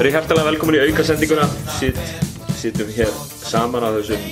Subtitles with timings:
[0.00, 1.42] Verið hærtalega velkomin í aukasendinguna
[1.76, 1.98] Sitt,
[2.56, 4.22] Sittum hér saman á þessum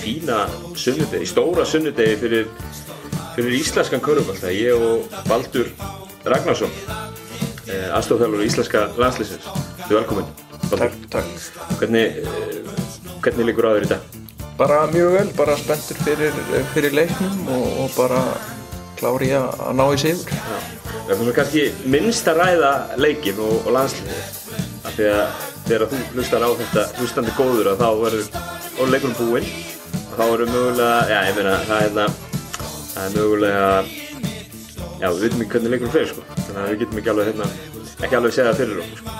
[0.00, 0.38] fína
[0.72, 2.46] sunnudegi, stóra sunnudegi fyrir,
[3.34, 5.68] fyrir íslenskan körfuballta Ég og Baldur
[6.24, 6.72] Ragnarsson
[7.68, 9.44] eh, aðstofþjálfur í íslenska landslýsins
[9.82, 10.30] Þú er velkomin
[10.70, 10.96] Baldur.
[11.12, 11.76] Takk, takk.
[11.82, 14.08] Hvernig, eh, hvernig líkur þér í dag?
[14.56, 16.40] Bara mjög vel, bara spenntur fyrir,
[16.72, 18.24] fyrir leiknum og, og bara
[18.96, 20.40] klári að ná í sigur.
[20.88, 22.74] Það er svona kannski minnst að ræða
[23.04, 24.67] leikin og, og landslýsins af
[24.98, 28.26] því að þegar þú hlustar á þetta hlustandi góður að þá verður
[28.78, 29.48] og leikunum búinn
[29.98, 32.06] og þá verður mögulega, já ég meina það er hérna
[32.92, 33.68] það er mögulega
[34.98, 37.50] já við veitum ekki hvernig leikunum fyrir sko þannig að við getum ekki alveg hérna
[37.98, 39.14] ekki alveg segja það fyrir okkur sko.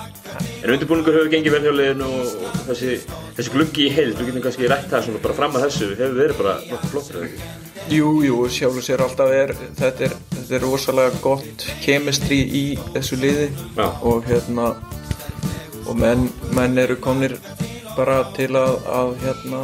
[0.59, 2.99] en undirbúningur hefur gengið vel hjá liðinu og, og þessi,
[3.37, 6.19] þessi gluggi í heild við getum kannski rætt það svona bara fram að þessu hefur
[6.19, 10.55] verið bara nokkuð flottur eða ekki Jú, jú, sjálfur sér alltaf er, þetta er, þetta
[10.59, 13.47] er rosalega gott kemistri í þessu liði
[13.79, 13.87] Já.
[14.05, 14.67] og hérna,
[15.89, 17.35] og menn, menn eru komnir
[17.95, 19.63] bara til að, að hérna,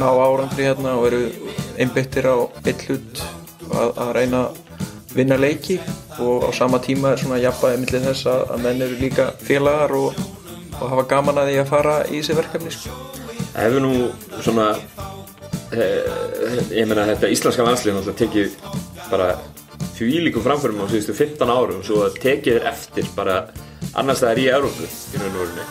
[0.00, 1.20] ná árangri hérna og eru
[1.80, 3.22] einbyttir á eitt hlut
[3.70, 4.58] að, að reyna að
[5.14, 5.78] vinna leiki
[6.22, 9.94] og á sama tíma er svona jafnvægi millir þess að, að menn eru líka félagar
[9.98, 10.18] og,
[10.78, 12.98] og hafa gaman að því að fara í þessi verkefni sko.
[13.54, 13.94] Hefur nú
[14.40, 14.68] svona
[15.74, 19.32] eh, ég meina þetta íslenska landslið náttúrulega tekið bara
[19.98, 23.42] þvílíkum framförum á síðustu 15 árum svo að tekið er eftir bara
[23.98, 25.68] annars það er í Európu í raun og orðinni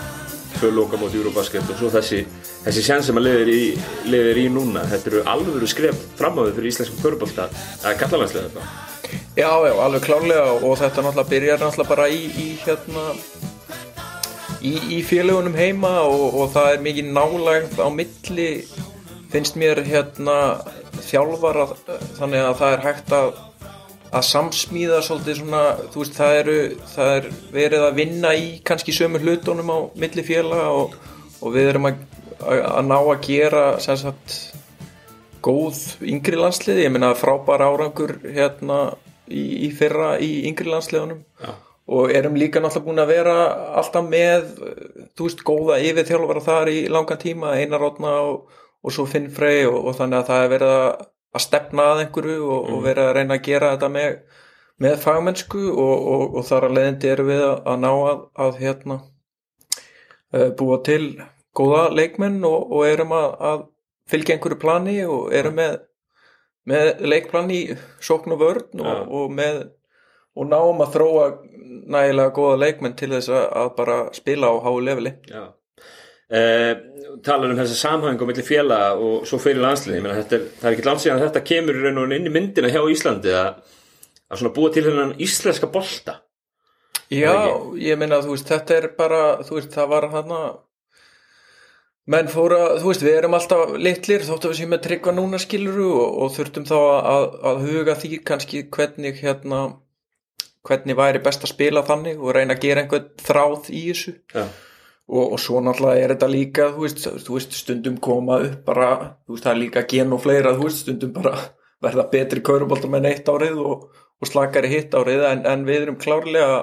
[0.60, 2.24] tvö loka mót Eurobasket og svo þessi
[2.66, 3.64] þessi sjans sem að liðir í,
[4.12, 4.84] liðir í núna.
[4.92, 7.48] Þetta eru alveg skref fram á þau fyrir íslenskum körubólta
[7.84, 8.88] að kallalandslega þetta
[9.40, 10.58] Já, já, alveg klárlega.
[10.60, 13.06] Og þetta náttúrulega byrjar náttúrulega bara í, í hérna
[14.60, 18.50] í, í félagunum heima og, og það er mikið nálægt á milli
[19.30, 20.36] finnst mér hérna
[21.06, 21.70] þjálfara
[22.18, 23.32] þannig að það er hægt að
[24.10, 26.58] að samsmíða svolítið svona þú veist það eru
[26.94, 30.96] það er verið að vinna í kannski sömu hlutunum á milli félaga og,
[31.44, 32.00] og við erum að,
[32.40, 34.38] að, að ná að gera sem sagt
[35.46, 38.80] góð yngri landsliði, ég meina frábær árangur hérna
[39.30, 41.54] í, í fyrra í yngri landsliðunum Já.
[41.96, 43.38] og erum líka náttúrulega búin að vera
[43.80, 44.50] alltaf með,
[45.16, 48.50] þú veist, góða yfir þjálfara þar í langan tíma Einar Rótna og,
[48.84, 52.04] og svo Finn Frey og, og þannig að það er verið að, að stefna að
[52.04, 54.16] einhverju og, og verið að reyna að gera þetta með,
[54.86, 56.08] með fagmennsku og,
[56.40, 59.00] og þar að leiðindi erum við að, að ná að, að hérna
[60.34, 61.04] eh, búa til
[61.60, 63.68] góða leikmenn og, og erum að, að
[64.10, 65.78] fylgja einhverju plani og erum með,
[66.70, 67.62] með leikplan í
[68.02, 69.68] sókn og vörn og, og með
[70.40, 71.30] og náum að þróa
[71.90, 75.14] nægilega góða leikmenn til þess að, bara spila á háu leveli.
[75.28, 75.50] Já.
[76.30, 76.76] Eh,
[77.26, 80.76] talar um þessa samhæng og milli félaga og svo fyrir landsliði þetta er, það er
[80.76, 83.64] ekki síðan að þetta kemur inn í myndina hjá Íslandi að,
[84.36, 86.20] að búa til hennan íslenska bolta.
[87.10, 87.34] Já,
[87.82, 90.36] ég meina þú veist þetta er bara, þú veist það var hann
[92.14, 95.42] menn fóra, þú veist við erum alltaf litlir þótt að við séum með tryggva núna
[95.42, 99.66] skiluru og, og þurftum þá að, að huga því kannski hvernig hérna
[100.62, 104.20] hvernig væri best að spila þannig og reyna að gera einhvern þráð í þessu.
[104.30, 104.46] Já,
[105.10, 108.90] og, og svo náttúrulega er þetta líka þú veist, þú veist stundum koma upp bara,
[109.26, 111.34] þú veist það er líka gen og fleira þú veist stundum bara
[111.86, 113.88] verða betri kauruboltar með eitt árið og,
[114.20, 116.60] og slakari hitt árið en, en við erum klárlega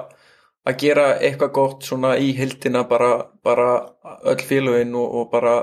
[0.67, 3.11] að gera eitthvað gott svona í hildina bara,
[3.43, 3.69] bara
[4.27, 5.59] öll félögin og, og bara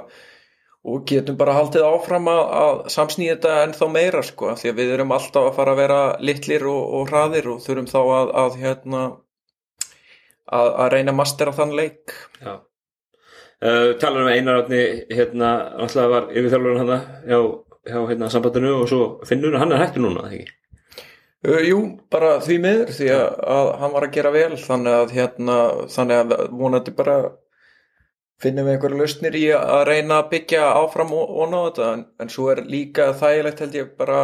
[0.85, 4.81] og getum bara haldið áfram að, að samsnýja þetta ennþá meira sko af því að
[4.83, 8.59] við erum alltaf að fara að vera litlir og hraðir og þurfum þá að, að
[8.61, 9.03] hérna
[10.45, 12.17] að, að reyna að mastera þann leik.
[12.45, 12.59] Já
[13.65, 17.41] uh, Talar um Einar átni hérna, alltaf var yfirþjálfurinn hann hjá,
[17.91, 20.53] hjá hérna, sambandinu og svo finnur hann er hættur núna, ekki?
[21.45, 21.81] Uh, jú,
[22.13, 23.25] bara því miður því að,
[23.57, 25.59] að hann var að gera vel þannig að hérna,
[25.97, 27.19] þannig að vonandi bara
[28.43, 32.07] finnum við einhverja lausnir í að reyna að byggja áfram og, og ná þetta en,
[32.21, 34.21] en svo er líka þægilegt held ég bara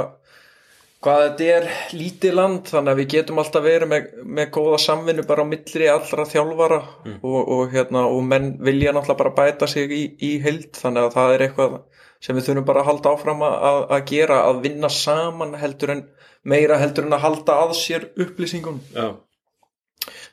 [1.00, 4.08] hvað þetta er lítið land þannig að við getum alltaf verið með,
[4.38, 6.80] með góða samvinnu bara á millri allra þjálfara
[7.22, 11.16] og, og, hérna, og menn vilja náttúrulega bara bæta sig í, í heild þannig að
[11.16, 11.78] það er eitthvað
[12.20, 16.06] sem við þurfum bara að halda áfram að, að gera að vinna saman heldur en
[16.44, 18.80] meira heldur en að halda að sér upplýsingum.
[18.92, 19.16] Já,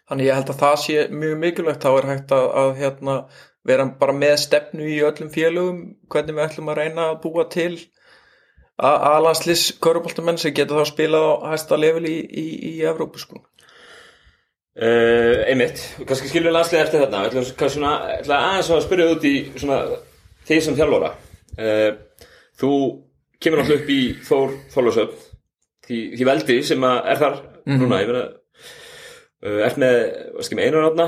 [0.10, 3.16] þannig ég held að það sé mjög mikilvægt þá er hægt að, að hérna,
[3.68, 5.80] vera bara með stefnu í öllum félögum
[6.12, 7.74] hvernig við ætlum að reyna að búa til
[8.78, 13.42] aðlandslis köruboltamenn sem getur þá spilað á hæsta level í, í, í Evrópu sko.
[14.78, 17.24] Uh, einmitt, kannski skilur við landslið eftir þarna.
[17.26, 19.80] Ég ætla, kannski svona, ætla aðeins að spyrja út í svona,
[20.46, 21.10] því sem þjálfóra
[21.58, 21.90] uh,
[22.58, 22.72] Þú
[23.42, 25.26] kemur náttúrulega upp í Þór Þorlásöfn
[25.88, 27.40] því, því veldi sem er þar
[27.70, 29.98] núna, ég meina uh, ert með,
[30.36, 31.08] hvað skil með einar átna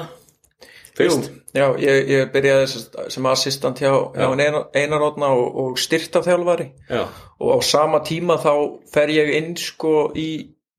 [0.98, 2.84] fyrst Já, ég, ég byrjaði sem,
[3.16, 4.30] sem assistant hjá, hjá Já.
[4.30, 7.08] Einar, Einar Átna og, og styrtaþjálfari Já,
[7.40, 8.54] og á sama tíma þá
[8.94, 10.30] fer ég inn sko í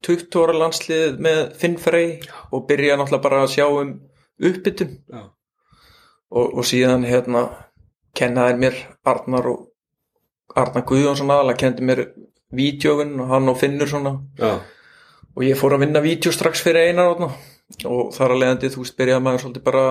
[0.06, 2.14] 20 ára landsliðið með Finn Frey
[2.54, 3.90] og byrja náttúrulega bara að sjá um
[4.40, 4.94] uppbytun.
[5.12, 5.22] Já,
[6.30, 7.44] og, og síðan hérna
[8.16, 9.66] kennaði mér Arnar og
[10.56, 12.04] Arnar Guðjónsson aðalega kendi mér
[12.56, 14.16] vídjófin og hann og Finnur svona.
[14.40, 14.56] Já,
[15.36, 17.34] og ég fór að vinna vídeo strax fyrir einar átna
[17.86, 19.84] og þar að leiðandi þú veist byrjaði maður svolítið bara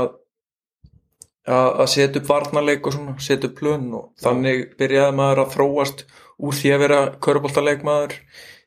[1.47, 6.03] að- setja upp varnarleik og svona, setja upp plön og þannig byrjaði maður að þróast
[6.39, 8.13] úr því að vera köruboltaleikmaður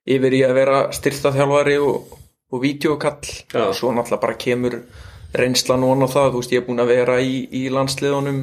[0.06, 2.16] yfir í að vera styrtaþjálfari og,
[2.52, 3.20] og vídeokall
[3.52, 3.68] Já.
[3.68, 4.78] og svo náttúrulega bara kemur
[5.32, 8.40] reynslan og það, þú veist ég er búin að vera í, í landsliðunum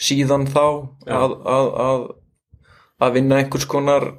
[0.00, 0.64] síðan þá
[1.06, 1.14] Já.
[1.20, 2.02] að, að, að,
[3.00, 4.10] að vinna einhvers konar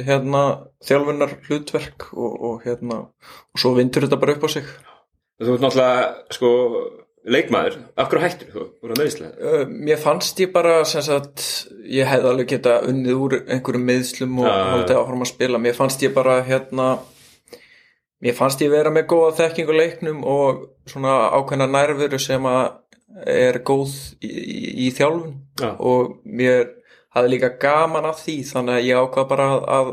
[0.00, 0.44] hérna
[0.86, 4.70] þjálfunar hlutverk og, og hérna og svo vindur þetta bara upp á sig
[5.46, 6.50] þú ert náttúrulega sko
[7.30, 8.66] leikmaður, af hverju hættur þú?
[8.80, 9.32] Voru að meðislega?
[9.38, 11.46] Uh, mér fannst ég bara sem sagt,
[11.84, 15.62] ég hefði alveg geta unnið úr einhverjum meðslum og haldið áfram að spila.
[15.62, 16.90] Mér fannst ég bara hérna
[18.20, 22.78] mér fannst ég vera með góða þekkingu leiknum og svona ákveðna nærveru sem að
[23.28, 25.34] er góð í, í, í þjálfun.
[25.60, 25.74] Já.
[25.76, 26.70] og mér
[27.12, 29.90] hafði líka gaman af því þannig að ég ákvað bara að, að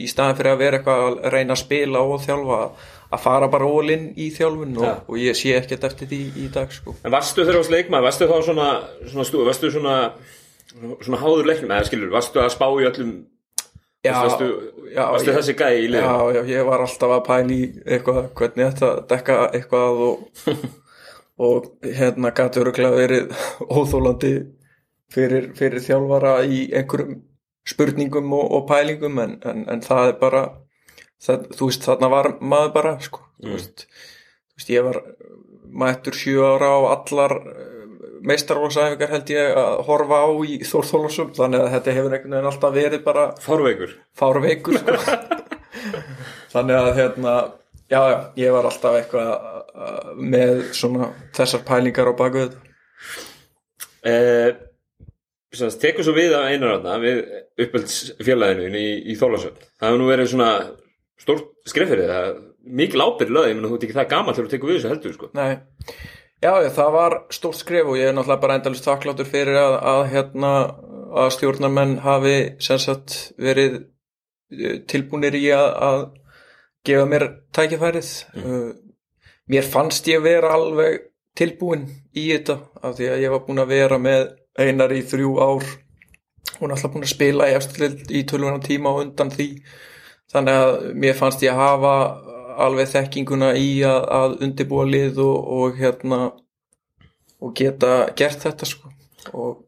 [0.00, 3.66] í staðin fyrir að vera eitthvað að reyna að spila og þjálfa að fara bara
[3.66, 4.92] all-in í þjálfun og, Já.
[5.08, 6.94] og ég sé ekkert eftir því í dag sko.
[7.04, 8.68] En varstu þegar þú varst leikmaður, varstu þá svona,
[9.10, 9.94] svona stú, varstu svona,
[11.02, 13.12] svona háður leiknum, eða skilur, varstu að spá í öllum,
[14.00, 14.46] Já, varstu,
[14.94, 16.06] já, varstu ég- þessi gæi í liðinu?
[16.06, 20.22] Já, já, ég var alltaf að pæla í eitthvað, hvernig þetta dekka eitthvað og,
[21.50, 23.34] og hérna gæti öruglega verið
[23.68, 24.32] óþólandi
[25.12, 27.18] fyrir, fyrir þjálfara í einhverjum
[27.68, 30.42] spurningum og, og pælingum en, en, en það er bara
[31.24, 35.00] það, þú veist, þarna var maður bara sko, þú, veist, þú veist, ég var
[35.82, 37.36] mættur sjö ára á allar
[38.26, 42.74] meistarlóksæfingar held ég að horfa á í Þórþólasum þannig að þetta hefur einhvern veginn alltaf
[42.74, 43.94] verið bara Fárveikur.
[44.18, 44.96] fárveikur sko.
[46.52, 47.36] þannig að hérna
[47.88, 52.68] já, já, ég var alltaf eitthvað uh, með svona þessar pælingar á baku þetta
[54.00, 54.54] Eh,
[55.80, 57.18] tekur svo við af einararna við
[57.60, 59.66] uppöldsfélaginu í, í Þólasöfn.
[59.76, 60.50] Það hefur nú verið svona
[61.20, 62.30] stórt skref fyrir það,
[62.80, 64.92] mikil ábyrð lög, ég menn þú ert ekki það gammal þegar þú tekur við þessu
[64.92, 65.30] heldur, sko.
[65.36, 65.50] Nei,
[66.40, 69.76] já, já, það var stórt skref og ég er náttúrulega bara endalist þakkláttur fyrir að,
[69.92, 70.52] að hérna
[71.10, 73.80] að stjórnarmenn hafi sem sagt verið
[74.54, 76.02] eh, tilbúnir í að, að
[76.86, 77.26] gefa mér
[77.56, 78.72] tækifærið mm.
[79.52, 81.06] mér fannst ég vera alveg
[81.36, 84.26] tilbúin í þetta af því að ég var búin að vera með
[84.60, 85.66] einar í þrjú ár
[86.60, 87.58] og náttúrulega búin að spila í
[88.20, 89.48] í tölvuna tíma og undan því
[90.30, 91.94] þannig að mér fannst ég hafa
[92.60, 96.20] alveg þekkinguna í að, að undibúa lið og, og hérna
[97.40, 98.92] og geta gert þetta sko.
[99.32, 99.62] Og,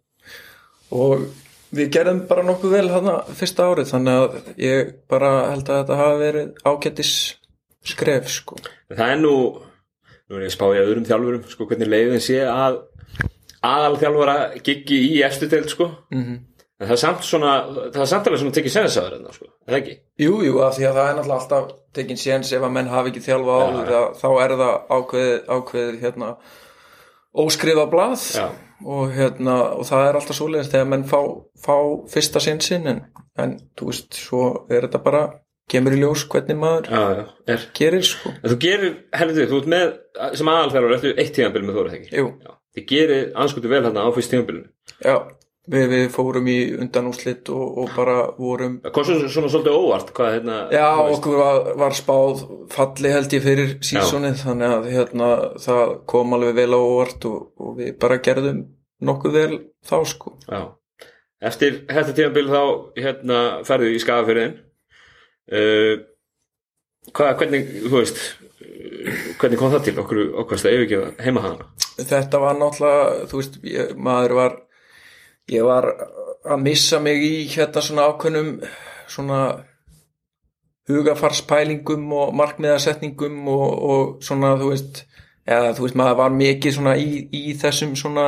[0.93, 1.25] og
[1.73, 6.01] við gerðum bara nokkuð vel þarna fyrsta árið þannig að ég bara held að þetta
[6.03, 7.13] hafi verið ágættis
[7.93, 8.61] skref sko.
[8.93, 9.35] Það er nú,
[10.29, 12.83] nú er ég að spá í öðrum þjálfurum, sko, hvernig leiðin sé að
[13.63, 15.91] aðal þjálfara giggi í eftir deild, sko.
[16.13, 16.41] mm
[16.83, 17.51] En það er samt svona,
[17.95, 19.93] það er samt alveg svona tekið sensaður enná, sko, er það ekki?
[20.25, 23.13] Jú, jú, af því að það er náttúrulega alltaf tekin séns ef að menn hafi
[23.13, 26.31] ekki þjálfa Já, áður að, þá er það ákveðið, ákveðið hérna,
[27.45, 28.25] óskrifa blað
[28.83, 31.21] og, hérna, og það er alltaf svoleiðist þegar menn fá,
[31.63, 31.77] fá
[32.13, 33.01] fyrsta sinn sinn en,
[33.41, 35.23] en þú veist, svo er þetta bara
[35.73, 37.23] kemur í ljós hvernig maður Já, já,
[37.55, 37.69] er.
[37.79, 39.95] gerir sko En þú gerir, heldur þú ert með,
[40.41, 42.11] sem aðalþjálfur, ertu eitt tíðanbíl með Þóra, ekki?
[42.19, 42.57] Jú, Já.
[42.73, 44.69] Þið gerir anskutu vel hérna á fyrst tíðanbílinu.
[45.05, 45.17] já,
[45.71, 50.37] við, við fórum í undanúslit og, og bara vorum Það kom svona, svolítið óvart, hvað
[50.37, 50.59] hérna...
[50.75, 56.37] Já, okkur var, var spáð falli held ég fyrir sísonið þannig að hérna, það kom
[56.39, 58.63] alveg vel á óvart og, og við bara gerðum
[59.03, 60.37] nokkuð vel þá sko.
[60.47, 60.63] Já.
[61.43, 62.63] Eftir þetta tíðanbíl þá,
[63.03, 64.53] hérna, ferðu í skafafyrðin.
[65.53, 65.95] Uh,
[67.11, 68.21] hvað, hvernig, þú veist,
[68.63, 71.67] uh, hvernig kom það til okkur, okkvæmst að yfirgefa heima hana?
[71.99, 74.55] Þetta var náttúrulega, þú veist, ég, maður var,
[75.51, 75.89] ég var
[76.43, 78.55] að missa mig í hérna svona ákveðnum
[79.11, 79.41] svona
[80.91, 85.05] hugafarspælingum og markmiðarsetningum og, og svona, þú veist,
[85.47, 88.27] eða þú veist, maður var mikið svona í, í þessum svona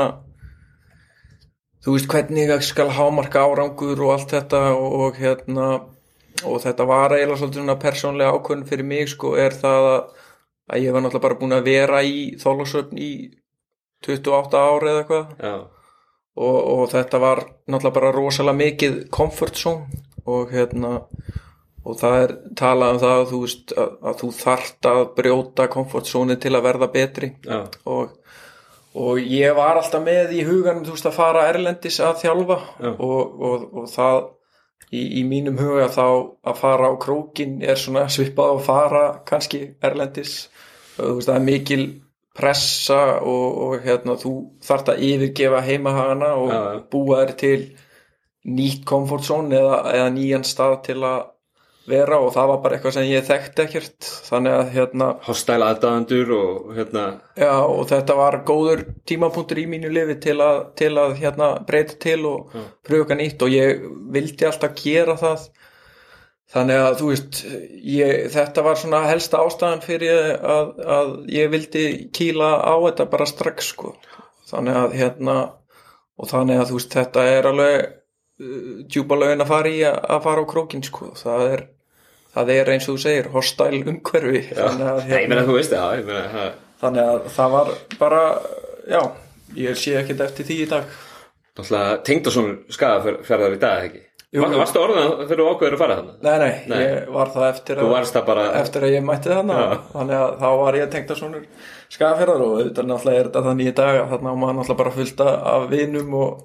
[1.84, 5.68] þú veist hvernig ég skal hámarka árangur og allt þetta og, og hérna
[6.44, 10.00] og þetta var eiginlega svolítið svona persónlega ákvörn fyrir mig sko er það að,
[10.72, 13.12] að ég var náttúrulega bara búin að vera í þólasöfn í
[14.04, 15.28] 28 ári eða eitthvað.
[15.40, 15.54] Já,
[16.34, 20.02] og, og þetta var náttúrulega bara rosalega mikið comfort zone.
[20.24, 20.98] Og hérna
[21.84, 25.66] og það er talað um það að þú, veist, að, að þú þart að brjóta
[25.72, 27.30] comfort zone til að verða betri.
[27.44, 27.58] Já,
[27.92, 28.14] og,
[28.96, 32.58] og ég var alltaf með í huganum þú veist að fara erlendis að þjálfa.
[32.80, 32.90] Já.
[32.94, 34.20] og, og, og það
[34.94, 39.66] í, í mínum huga þá að fara á krókin er svona svipað að fara kannski
[39.84, 40.38] erlendis.
[40.96, 41.84] Og þú veist það er mikil
[42.34, 44.32] pressa og, og hérna þú
[44.66, 46.80] þarft að yfirgefa heimahagana og Já, já.
[46.90, 47.60] búa þér til
[48.44, 51.22] nýtt comfort zone eða, eða nýjan stað til að
[51.84, 56.30] vera og það var bara eitthvað sem ég þekkti ekkert þannig að hérna hostæla aðdáðandur
[56.32, 57.02] og hérna
[57.36, 61.98] Já, og þetta var góður tímapunktur í mínu lifi til að, til að hérna, breyta
[62.00, 62.62] til og Já.
[62.88, 63.84] pröfa nýtt og ég
[64.16, 65.44] vildi alltaf gera það
[66.54, 67.40] þannig að þú veist
[67.82, 71.84] ég, þetta var svona helsta ástæðan fyrir að, að ég vildi
[72.14, 73.94] kýla á þetta bara strax sko.
[74.50, 75.36] þannig að hérna
[76.14, 79.98] og þannig að þú veist þetta er alveg uh, djúpa lögin að fara í að,
[80.16, 81.10] að fara á krókin sko.
[81.18, 81.64] það er
[82.34, 85.74] það er eins og þú segir hostæl umhverfi að hérna- Nei, ég meina þú veist
[85.74, 86.46] það, meina
[86.84, 88.22] þannig að það var bara
[88.90, 89.00] já,
[89.58, 90.94] ég sé ekkert eftir því í dag
[91.54, 94.00] Náttúrulega tengdasónur skadaferðar í dag, ekki?
[94.34, 96.14] Var, varstu orðan þegar þú ákveður að fara þarna?
[96.26, 96.78] nei, nei, Nei.
[96.82, 99.42] ég var það eftir að, bara eftir að ég mætti Já.
[99.92, 101.42] þannig að þá var ég tengt að svona
[101.94, 104.94] skafherðar og auðvitað náttúrulega er þetta þannig í dag að þarna á maður náttúrulega bara
[104.96, 106.42] fullta af vinum og,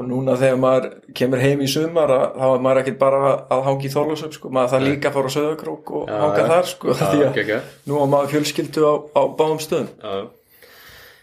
[0.00, 0.88] og núna þegar maður
[1.20, 3.20] kemur heim í sumar að, þá er maður ekkert bara
[3.52, 6.70] að hangi í Þorlásöp sko, maður það líka að fara á Söðakrók og hanga þar
[6.72, 10.20] sko, já, því að ekki, ekki nú á maður fjölskyldu á, á báðum stöðum Já.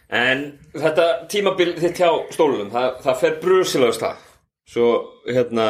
[0.08, 4.22] En þetta tímabil þitt hjá stólunum, það, það fer brusilegust það.
[4.68, 4.88] Svo,
[5.28, 5.68] hérna,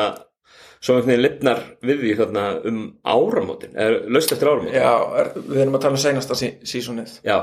[0.82, 4.80] svo einhvern veginn lifnar við því þarna um áramótin, eða laust eftir áramótin.
[4.80, 7.38] já, er, við erum að tala um seinasta sí, sísonið Já,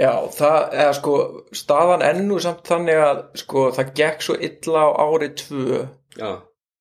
[0.00, 1.16] Já, það, eða sko,
[1.54, 5.82] staðan ennú samt þannig að, sko, það gekk svo illa á ári tvö
[6.16, 6.30] já,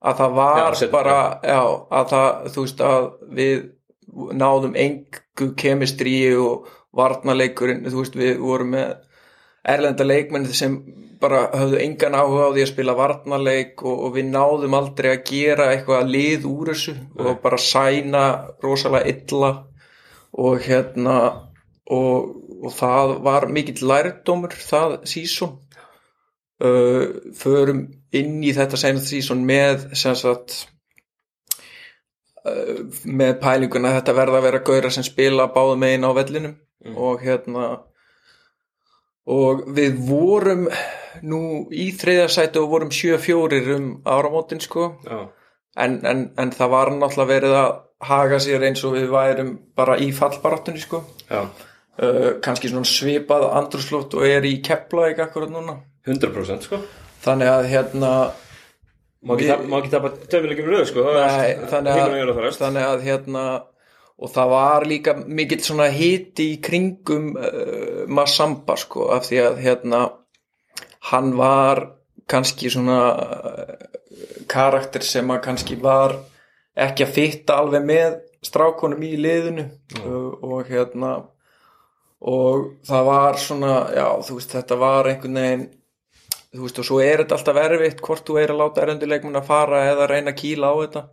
[0.01, 1.59] að það var Já, bara, já,
[1.99, 3.09] að það, þú veist, að
[3.41, 3.57] við
[4.41, 8.95] náðum engu kemistrí og varnarleikurinn, þú veist, við vorum með
[9.75, 10.79] erlenda leikmenn sem
[11.21, 15.23] bara höfðu engan áhuga á því að spila varnarleik og, og við náðum aldrei að
[15.29, 18.23] gera eitthvað lið úr þessu og bara sæna
[18.63, 19.51] rosalega illa
[20.31, 21.17] og hérna
[21.91, 22.31] og,
[22.63, 25.57] og það var mikill lærdómur það sísón
[26.63, 27.05] uh,
[27.37, 27.85] förum
[28.15, 30.57] inn í þetta senast sísón með sem sagt
[32.45, 36.59] uh, með pælinguna að þetta verða að vera gauðra sem spila báðum megin á vellinum
[36.81, 36.97] Mm.
[36.97, 37.65] og hérna
[39.31, 40.65] og við vorum
[41.27, 41.39] nú
[41.71, 44.89] í þriðasæti og vorum 7-4 um áramótin sko.
[45.79, 47.71] En, en, en það var náttúrulega verið að
[48.11, 51.03] haga sér eins og við værum bara í fallbaráttunni sko.
[52.01, 55.77] Uh, kannski svona svipað andrúslótt og er í Keflavík akkurat núna.
[56.07, 56.79] 100% sko.
[57.21, 58.11] þannig að hérna
[59.21, 61.03] Má ekki, tapa- má ekki tapa tveimilegjum röð, sko.
[61.13, 63.43] nei, þannig, að, þannig að hérna
[64.21, 69.61] og það var líka mikill svona hiti í kringum uh, Massamba sko af því að
[69.65, 70.01] hérna
[71.11, 71.85] hann var
[72.29, 73.73] kannski svona uh,
[74.51, 76.19] karakter sem að kannski var
[76.77, 79.67] ekki að fitta alveg með strákonum í liðinu.
[80.01, 81.15] Uh, og hérna
[82.21, 85.69] og það var svona já þú veist þetta var einhvern veginn
[86.51, 89.47] þú veist og svo er þetta alltaf erfitt hvort þú er að láta erenduleikmun að
[89.47, 91.03] fara eða reyna að kýla á þetta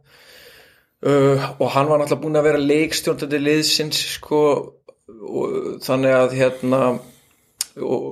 [1.07, 4.43] uh, og hann var náttúrulega búin að vera leikstjórnandi liðsins sko
[5.09, 6.83] og þannig að hérna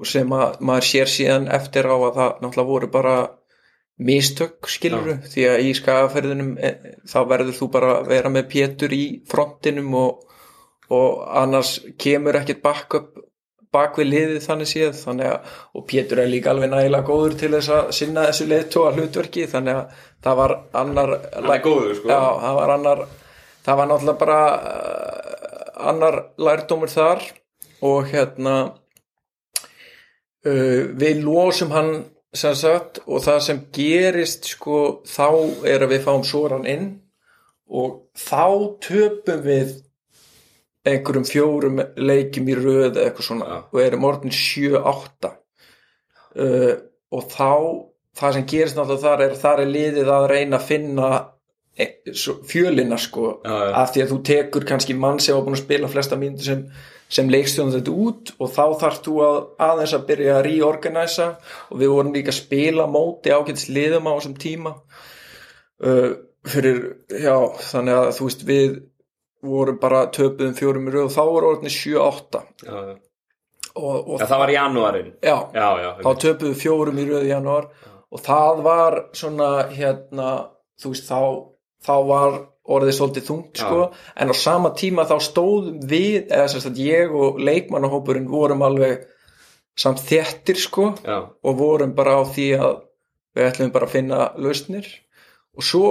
[0.07, 3.17] sem að maður sér síðan eftir á að það náttúrulega voru bara
[3.97, 6.73] mistök skiluru því að í skagaferðinum e,
[7.09, 10.27] þá verður þú bara að vera með Pétur í frontinum og,
[10.93, 13.15] og annars kemur ekkert backup
[13.77, 17.53] bak við liðið þannig séð þannig að, og Pétur er líka alveg nægilega góður til
[17.55, 22.11] þess að sinna þessu liðtóa hlutverki þannig að það var annar er góður, sko.
[22.11, 23.05] já, það var annar
[23.67, 27.25] það var náttúrulega bara uh, annar lærdómur þar
[27.87, 28.57] og hérna
[30.47, 31.91] uh, við losum hann
[32.37, 35.29] sem sagt og það sem gerist sko þá
[35.69, 36.87] er að við fáum svoran inn
[37.67, 39.75] og þá töpum við
[40.87, 43.59] einhverjum fjórum leikjum í röð eða eitthvað svona Já.
[43.73, 46.75] og erum orðin 7-8 uh,
[47.17, 47.53] og þá
[48.17, 51.09] það sem gerist náttúrulega þar er þar er liðið að reyna að finna
[51.77, 52.13] e-
[52.49, 53.73] fjölina sko Já, já.
[53.83, 56.63] af því að þú tekur kannski mann sem var búin að spila flesta mínútur sem,
[57.13, 61.29] sem leikstjóðan þetta út og þá þarf þú að aðeins að byrja að reorganæsa
[61.71, 64.77] og við vorum líka að spila móti ágætis liðum á þessum tíma
[65.85, 66.11] uh,
[66.47, 67.37] fyrir, já,
[67.73, 68.77] þannig að þú veist við
[69.47, 72.97] vorum bara töpuðum fjórum í röð og þá voru orðinni 7-8 Já, já.
[73.77, 75.13] og, og Já, það var janúarinn.
[75.23, 75.91] já, Já, já.
[76.05, 77.71] þá töpuðu fjórum í röð í janúar
[78.13, 80.29] og það var svona hérna,
[80.81, 81.21] þú veist þá,
[81.87, 82.37] þá var
[82.67, 83.81] orðið svolítið þungt sko,
[84.19, 89.05] en á sama tíma þá stóðum við, eða sem sagt ég og leikmannahópurinn vorum alveg
[89.79, 92.73] samt þéttir sko já, og vorum bara á því að
[93.37, 94.87] við ætlum bara að finna lausnir.
[95.57, 95.91] Og svo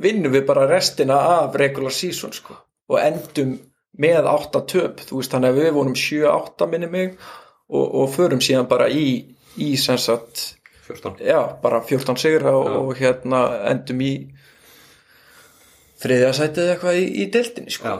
[0.00, 2.54] vinnum við bara restina af regular season sko
[2.92, 3.56] og endum
[4.02, 5.02] með 8 töp.
[5.08, 7.14] Þú veist þannig að við vorum 7-8 minni mig
[7.72, 9.06] og, og förum síðan bara í,
[9.56, 10.52] í sem sagt
[10.86, 14.12] 14 já, bara 14 sigra og, og hérna endum í
[16.02, 17.94] þriðja sætið eða eitthvað í, í deildinni sko.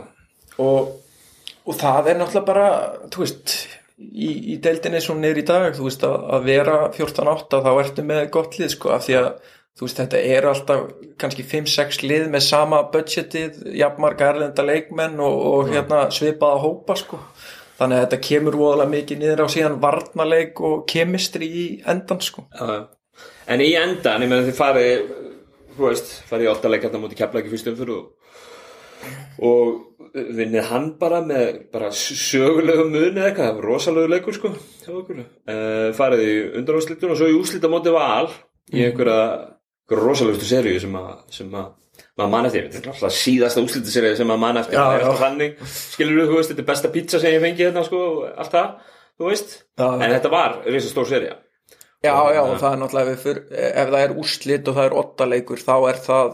[0.63, 0.91] og,
[1.63, 2.67] og það er náttúrulega bara
[3.07, 3.55] þú veist
[3.99, 8.07] í, í deildinni svo neyri í dag þú veist að, að vera 14-8 þá ertu
[8.09, 9.31] með gott lið sko af því að
[9.79, 10.85] þú veist þetta er alltaf
[11.21, 17.21] kannski 5-6 lið með sama budgetið jafnmarga erlenda leikmenn og, og hérna svipaða hópa sko.
[17.79, 22.47] Þannig að þetta kemur voðalega mikið niður á síðan varnarleik og kemistri í endan sko.
[22.53, 22.89] Já.
[23.53, 24.93] en í endan, ég meina þið farið
[25.77, 28.11] þú veist, farið í óttalega hérna mútið kefla ekki fyrstum fyrir og
[29.43, 34.51] og vinnið hann bara með bara sögulegu mun eða eitthvað, það var rosalegu leikur sko
[34.53, 38.29] uh, farið í undanúrslitun og svo í úrslita móti val
[38.73, 39.23] í einhverja,
[40.01, 41.11] rosalegustu seríu sem að,
[41.43, 41.71] að
[42.17, 45.01] maður mann eftir, þetta er alltaf síðasta úrslitaserið sem maður mann eftir, Já, það er
[45.03, 45.07] já.
[45.07, 48.03] alltaf þannig skilur þú, þú veist, þetta er besta pizza sem ég fengi hérna sko,
[48.33, 48.69] allt það,
[49.21, 49.95] þú veist Já, já.
[49.99, 51.33] en þetta var reysa stór serið
[52.03, 54.97] Já, já, og það er náttúrulega ef, fyr, ef það er úrslit og það er
[55.03, 56.33] ottaleikur þá er það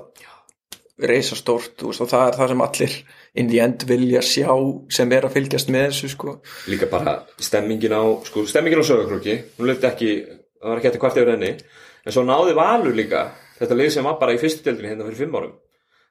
[0.98, 2.94] reysastórt þú veist, og það er það sem allir
[3.38, 4.48] in the end vilja sjá
[4.96, 6.34] sem er að fylgjast með þessu sko.
[6.72, 11.02] líka bara stemmingin á sko, stemmingin á sögurkrúki, hún löfði ekki það var ekki eftir
[11.04, 13.22] kvart yfir henni en svo náði Valur líka,
[13.58, 15.54] þetta lið sem var bara í fyrstu deildinni hérna fyrir fimm árum.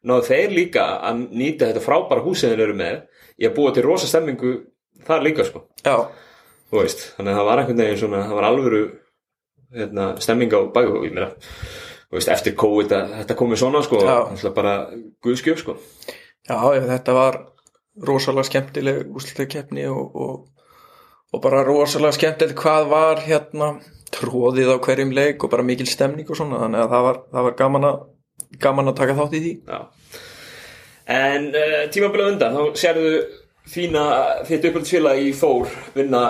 [0.07, 2.99] Náðu þeir líka að nýta þetta frábæra hús sem þeir eru með
[3.41, 4.53] í að búa til rosa stemmingu
[5.07, 5.63] þar líka sko.
[5.83, 6.07] Já,
[6.69, 8.81] þú veist, þannig að það var einhvern veginn svona, það var alvöru
[9.77, 11.29] hérna, stemming á bæku ég meina,
[12.13, 14.01] veist, eftir COVID að þetta komið svona sko,
[14.55, 14.75] bara
[15.23, 15.77] guðskjöf sko.
[16.47, 16.57] Já,
[16.93, 17.41] þetta var
[18.07, 20.45] rosalega skemmtileg úrslitakeppni og, og,
[21.38, 23.71] og bara rosalega skemmtilegt hvað var hérna
[24.13, 27.47] tróðið á hverjum leik og bara mikil stemning og svona, þannig að það var, það
[27.47, 27.97] var gaman að
[28.63, 29.80] gaman að taka þátt í því Já.
[31.08, 33.12] En uh, tímabilið undan, þá sérðu
[33.71, 34.04] þína,
[34.47, 36.23] þitt upphaldsfélag í Þór vinna,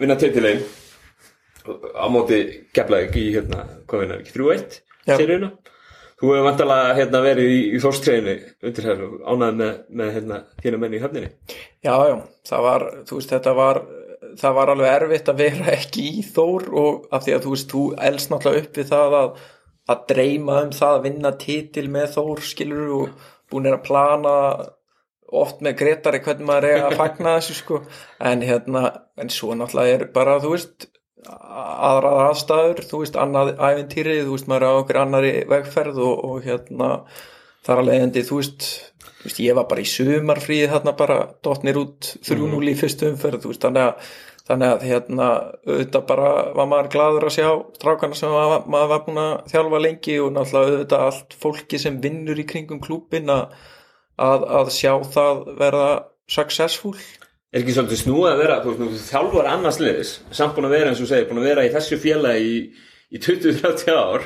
[0.00, 0.64] vinna titilegin
[1.96, 2.40] á móti
[2.76, 5.16] Keflavík í, hérna, hvað vinnar, ekki 3-1 Já.
[5.16, 5.50] seríuna.
[6.20, 10.40] Þú hefur vantalega hérna, verið í, í Þórstreinu undir hér og ánæði með, með hérna,
[10.62, 11.30] þína menni í höfninni.
[11.84, 12.16] Já, já,
[12.48, 13.80] það var, þú veist, þetta var
[14.40, 17.74] það var alveg erfitt að vera ekki í Þór og af því að þú veist,
[17.74, 19.42] þú elst náttúrulega upp við það að,
[19.94, 24.34] að dreyma um það að vinna titil með Þór skilur og búin er að plana
[25.34, 27.80] oft með Gretari hvernig maður er að fagna þessu sko.
[28.22, 28.84] En hérna,
[29.20, 30.88] en svo náttúrulega er bara, þú veist
[31.24, 36.24] aðrar aðstæður, þú veist, annað æventýri, þú veist, maður er á okkur annari vegferð og,
[36.28, 36.90] og hérna
[37.64, 38.68] þar að leiðandi, þú veist,
[39.00, 43.48] þú veist ég var bara í sumarfríði þarna bara dotnir út 3-0 í fyrstu umferð
[43.48, 44.08] veist, þannig að,
[44.50, 45.28] þannig að hérna,
[45.64, 47.48] auðvitað bara var maður gladur að sjá
[47.78, 52.00] strákana sem maður, maður var búin að þjálfa lengi og náttúrulega auðvitað allt fólki sem
[52.04, 53.44] vinnur í kringum klúbin að,
[54.20, 55.92] að, að sjá það verða
[56.34, 56.96] successful.
[57.54, 60.90] Er ekki svolítið snúið að vera, þú veist, þjálfur annars liðis, samt búin að vera
[60.90, 62.56] eins og segir, búin að vera í þessu félagi í,
[63.14, 64.24] í 20-30 ár,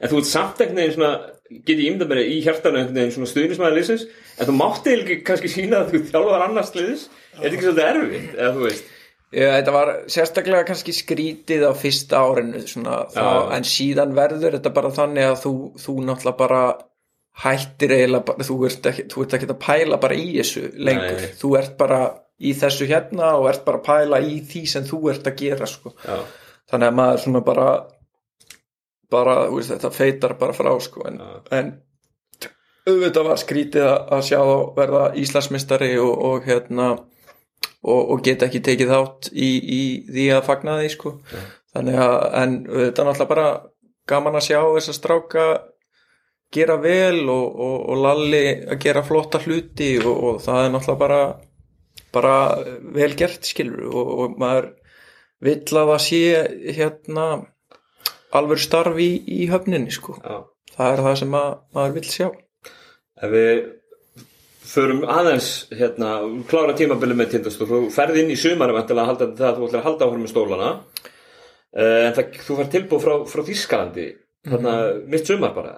[0.00, 1.10] en þú ert samt einhvern veginn svona,
[1.50, 4.06] get ég ímynda mér í hjartanu einhvern veginn svona stuðnismæði liðsins,
[4.38, 7.88] en þú mátti ekki kannski sína að þú þjálfur annars liðis, er þetta ekki svolítið
[7.90, 8.96] erfitt, eða þú veist?
[9.30, 14.72] Já, þetta var sérstaklega kannski skrítið á fyrsta árinu svona, þá, en síðan verður þetta
[14.74, 16.62] bara þannig að þú, þú náttúrulega bara
[17.44, 21.30] hættir eiginlega þú ert ekki, þú ert ekki að pæla bara í þessu lengur, Nei.
[21.38, 22.00] þú ert bara
[22.40, 25.68] í þessu hérna og ert bara að pæla í því sem þú ert að gera
[25.68, 25.94] sko.
[26.70, 27.68] Þannig að maður svona bara
[29.10, 31.20] bara, veist, þetta feitar bara frá sko, en,
[31.54, 31.72] en
[32.88, 34.40] auðvitað var skrítið að, sjá
[34.76, 40.46] verða Íslandsmystari og, og hérna og, og geta ekki tekið þátt í, í því að
[40.48, 41.14] fagna því sko.
[41.74, 43.50] þannig að, en auðvitað náttúrulega bara
[44.10, 45.46] gaman að sjá þess að stráka
[46.50, 51.02] gera vel og, og, og Lalli að gera flotta hluti og, og það er náttúrulega
[51.04, 51.22] bara
[52.10, 52.34] bara
[52.94, 54.72] vel gert skilur og, og maður
[55.44, 56.22] vill að það sé
[56.76, 57.26] hérna
[58.36, 60.16] alveg starf í, í höfninni sko.
[60.76, 62.26] það er það sem að, maður vill sjá.
[63.20, 63.62] Ef við
[64.70, 66.12] förum aðeins, hérna,
[66.50, 69.68] klára tímabilið með tindast og þú ferð inn í sumar að halda það að þú
[69.68, 70.70] ætlar að halda áfram með stólana,
[71.74, 74.06] uh, en það, þú fær tilbúð frá, frá Þískalandi,
[74.50, 74.76] þarna,
[75.10, 75.74] mitt sumar bara.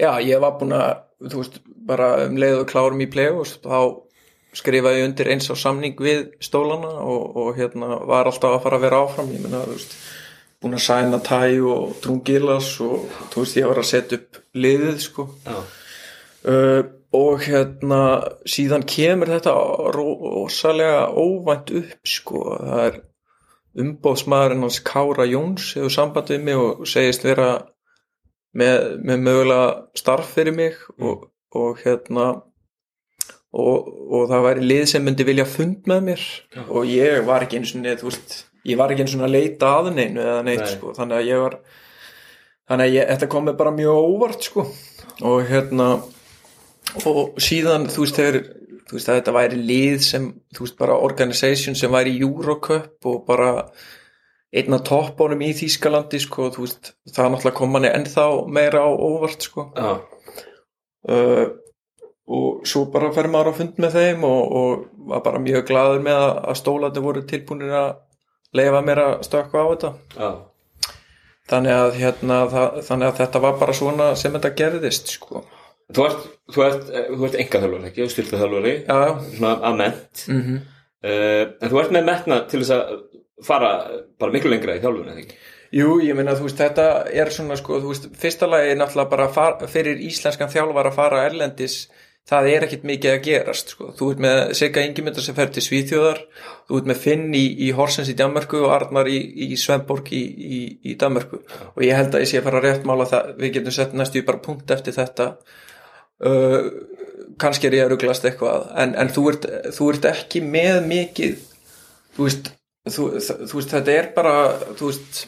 [0.00, 3.78] Já, ég var búin að, þú veist, bara um leið og klárum í play-offs, þá
[4.54, 8.86] skrifaði undir eins á samning við stólana og, og hérna var alltaf að fara að
[8.86, 9.96] vera áfram, ég meina, þú veist,
[10.64, 15.00] búin að sæna tæ og drungilas og þú veist, ég var að setja upp liðið,
[15.04, 15.28] sko.
[16.44, 16.80] Uh,
[17.14, 18.00] og hérna
[18.50, 19.54] síðan kemur þetta
[19.94, 23.02] rosalega óvænt upp, sko, það er
[23.84, 27.48] umbóðsmaðurinn hans Kára Jóns hefur samband við mig og segist vera
[28.54, 32.28] með, með mögulega starf fyrir mig og, og hérna
[33.54, 36.62] og, og það væri lið sem myndi vilja fund með mér Já.
[36.66, 39.70] og ég var ekki eins og þú veist, ég var ekki eins og að leita
[39.78, 40.72] að neinu eða neitt Nei.
[40.72, 41.56] sko, þannig að ég var
[42.70, 44.66] þannig að ég, þetta kom mér bara mjög óvart sko.
[45.24, 45.88] Og hérna
[47.08, 48.38] og síðan þú veist þegar
[48.84, 53.22] þú veist að þetta væri lið sem þú veist bara organisation sem væri Eurocup og
[53.28, 53.50] bara
[54.54, 58.90] einn af toppunum í Þýskalandi sko þú veist það náttúrulega kom manni ennþá meira á
[58.92, 59.68] óvart sko.
[59.74, 59.92] Já,
[61.10, 61.46] uh,
[62.24, 66.04] og svo bara fer maður á fund með þeim og, og var bara mjög gladur
[66.04, 67.90] með að, að stólarnir voru tilbúinir að
[68.54, 70.30] leifa mér að stökkva á þetta já,
[71.52, 75.44] þannig að, hérna, það, þannig að þetta var bara svona sem þetta gerðist sko
[75.94, 78.04] Þú ert, þú ert, eh, þú ert enga þjálfari, ekki?
[78.08, 79.00] Styrta þjálfari, já,
[79.34, 80.22] svona að ment.
[80.28, 80.62] mm -hmm.
[81.60, 83.02] en þú ert með metna til þess að
[83.44, 83.72] fara
[84.18, 85.36] bara miklu lengra í þjálfun, eða ekki?
[85.74, 89.28] Jú, ég meina, þú veist, þetta er svona, sko, þú veist, fyrsta lagi náttúrulega bara
[89.28, 91.90] far, fyrir íslenskan þjálfar að fara erlendis,
[92.28, 93.90] það er ekkit mikið að gerast, sko.
[93.98, 96.22] Þú ert með Sigga Ingimundar sem fer til Svíþjóðar,
[96.70, 100.22] þú ert með Finn í, í Horsens í Danmarku og Arnar í, í Svemborg í,
[100.80, 101.42] í, Danmarku.
[101.74, 103.96] Og ég held að ég sé að fara að rétt mála það, við getum sett
[103.98, 105.28] næstu í bara punkt eftir þetta,
[106.24, 106.58] uh,
[107.40, 111.38] kannski er ég að ruglast eitthvað, en, en þú, ert, þú ert ekki með mikið,
[112.16, 112.52] þú veist,
[112.88, 114.36] þú, þú veist, þetta er bara,
[114.80, 115.26] veist,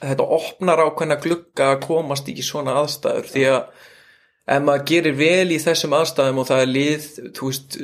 [0.00, 3.28] þetta opnar ákveðna glugga að komast í svona aðstæður.
[3.30, 3.60] Því að
[4.46, 7.78] ef maður gerir vel í þessum aðstæðum og það er lið, þú veist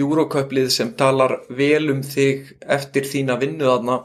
[0.00, 3.98] Eurocup-lið sem talar vel um þig eftir þína vinnu þarna,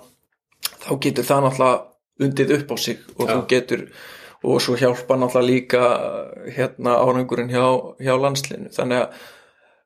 [0.84, 3.32] þá getur það náttúrulega undið upp á sig og Já.
[3.32, 3.88] þú getur
[4.46, 5.84] og svo hjálpa náttúrulega líka
[6.58, 7.66] hérna árangurinn hjá,
[8.00, 9.24] hjá landslinu þannig að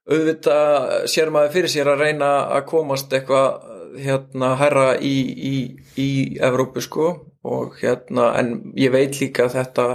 [0.10, 3.66] auðvitað sér maður fyrir sér að reyna að komast eitthvað
[4.02, 5.16] hérna herra í,
[5.54, 5.56] í,
[5.98, 6.10] í
[6.42, 7.10] Evrópu sko
[7.46, 9.88] og hérna en ég veit líka að þetta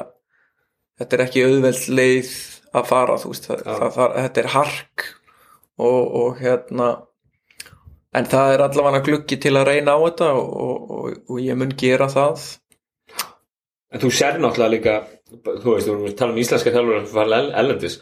[1.01, 2.33] þetta er ekki auðveld leið
[2.75, 5.07] að fara þú veist, það, það, það, þetta er hark
[5.79, 6.91] og, og hérna
[8.15, 11.59] en það er allavega gluggi til að reyna á þetta og, og, og, og ég
[11.59, 12.45] mun gera það
[13.95, 14.95] En þú sér náttúrulega líka,
[15.31, 17.95] þú veist, þú erum að tala um íslenska þjálfara sem fara erlendis,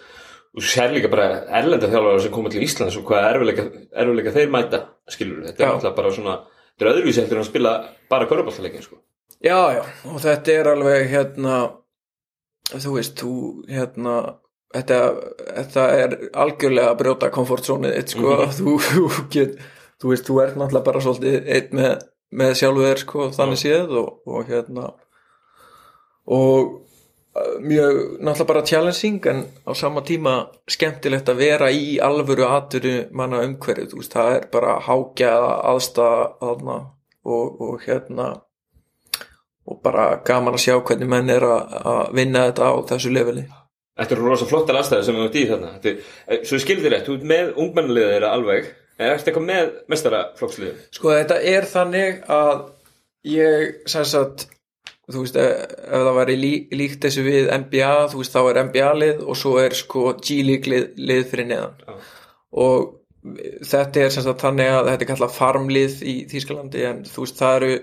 [0.57, 1.27] þú sér líka bara
[1.61, 4.81] erlenda þjálfara sem koma til Íslands og hvað erfileika þeir mæta,
[5.13, 5.73] skilur þetta er Já.
[5.75, 6.39] náttúrulega bara svona,
[6.73, 7.75] þetta er öðruvísi eftir að spila
[8.09, 9.03] bara körubáltaleikin, sko.
[9.45, 11.59] Já, já, og þetta er alveg hérna,
[12.71, 13.33] þú veist, þú
[13.69, 14.15] hérna,
[14.75, 14.99] þetta,
[15.59, 18.53] þetta er algjörlega að brjóta komfortzónið eitt, sko, Mhm.
[18.59, 19.59] þú, þú get,
[20.03, 21.99] þú veist, þú ert náttúrulega bara svolítið eitt með,
[22.33, 24.93] með sjálfu þér, sko, þannig séð og, og hérna,
[26.27, 26.71] og
[27.37, 30.35] uh, mjög náttúrulega bara challenging en á sama tíma
[30.71, 36.79] skemmtilegt að vera í alvöru aturu manna umhverju, þú veist, það er bara hágjaða aðstæða
[37.25, 38.31] og, og hérna
[39.67, 43.45] og bara gaman að sjá hvernig menn er að að vinna þetta á þessu leveli
[44.01, 45.71] Þetta eru rosa flottar aðstæði sem við erum í þarna.
[45.83, 45.91] Þetta,
[46.33, 49.69] er- svo ég skildi rétt, þú ert með ungmennulegða þeirra alveg, en ertu eitthvað með
[49.93, 50.79] mestaraflokksliðum?
[50.97, 52.63] sko þetta er þannig að
[53.29, 54.47] ég sem sagt
[55.13, 58.61] þú veist ef ef það væri lí, líkt þessu við NBA þú veist þá er
[58.65, 61.95] NBA lið og svo er sko G-League lið, lið fyrir neðan Já.
[62.65, 62.91] og
[63.69, 67.39] þetta er sem sagt þannig að þetta er kallað farmlið í Þýskalandi en þú veist
[67.45, 67.77] það eru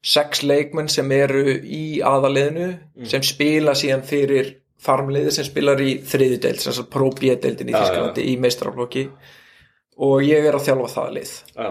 [0.00, 6.38] sex leikmenn sem eru í aðaliðinu sem spila síðan fyrir farmliði sem spilar í þriði
[6.40, 9.04] deild, sem sagt Pro B-deildin í Já, Þýskalandi í meistraflokki
[10.00, 11.32] og ég er að þjálfa það lið.
[11.52, 11.68] Já,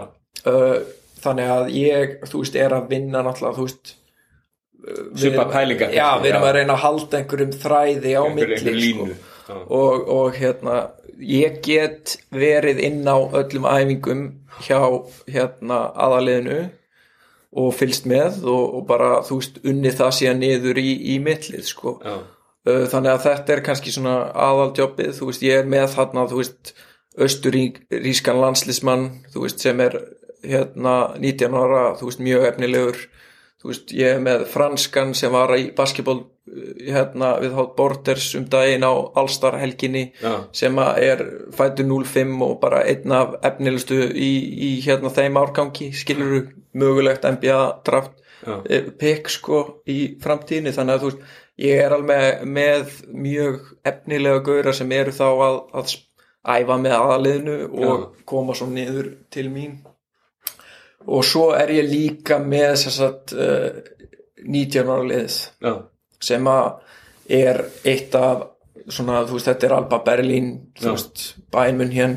[0.52, 0.76] uh,
[1.24, 6.06] þannig að ég, þú veist, er að vinna náttúrulega, þú veist uh, Svipa pælingar Já,
[6.22, 9.60] við erum að reyna að halda einhverjum þræði á einhver, milli einhver sko.
[9.74, 10.76] Og, og hérna
[11.18, 14.22] ég get verið inn á öllum æfingum
[14.62, 14.78] hjá
[15.26, 16.60] hérna aðaliðinu
[17.50, 21.64] og fylgst með og, og bara, þú veist, unnið það síðan niður í, í mittlið,
[21.66, 21.96] sko.
[22.04, 22.14] Já,
[22.92, 24.16] þannig að þetta er kannski svona
[24.48, 26.74] aðaldjobbið, þú veist, ég er með þarna, þú veist,
[27.20, 29.98] austurískan landslismann, þú veist, sem er
[30.46, 33.00] hérna 19 ára, þú veist, mjög efnilegur,
[33.60, 36.22] þú veist, ég er með franskan sem var í basketball
[36.80, 41.22] hérna við Hot Borders um daginn á Allstar helginni já, sem er
[41.54, 47.60] fættu 05 og bara einn af efnilegustu í, í hérna þeim árgangi, skilur mögulegt NBA
[47.86, 48.12] draft
[48.46, 50.74] já, eh, pick sko í framtíðinni.
[50.76, 55.60] Þannig að þú veist, ég er alveg með mjög efnilega gaura sem eru þá að,
[55.80, 55.96] að
[56.60, 59.80] æfa með aðaliðinu og koma svo niður til mín.
[61.06, 63.82] Og svo er ég líka með að uh,
[64.44, 65.74] 19 ára liðið já,
[66.20, 66.72] sem að
[67.30, 68.48] er eitt af
[68.90, 70.92] svona, þú veist, þetta er Alba Berlín þú Já.
[70.94, 72.16] veist, Bayern München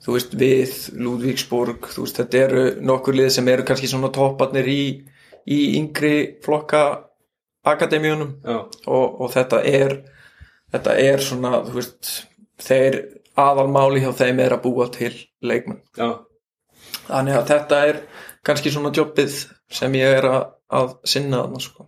[0.00, 4.68] þú veist, við, Lúðvíksborg þú veist, þetta eru nokkur lið sem eru kannski svona topparnir
[4.70, 4.82] í,
[5.50, 6.84] í yngri flokka
[7.68, 8.38] akademíunum.
[8.48, 9.98] Og, og þetta er
[10.72, 12.10] þetta er svona, þú veist
[12.60, 12.98] þeir
[13.40, 15.12] aðalmáli hjá þeim er að búa til
[15.44, 15.80] leikmenn.
[15.98, 16.20] Já,
[17.08, 18.00] þannig að þetta er
[18.46, 19.36] kannski svona jobbið
[19.80, 20.42] sem ég er að,
[20.80, 21.86] að sinna þarna sko.